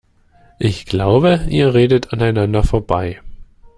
Ich 0.57 0.87
glaube, 0.87 1.45
ihr 1.51 1.75
redet 1.75 2.11
aneinander 2.11 2.63
vorbei. 2.63 3.21